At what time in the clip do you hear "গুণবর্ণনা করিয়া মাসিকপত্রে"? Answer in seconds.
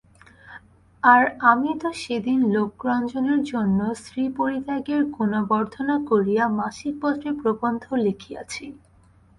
5.15-7.29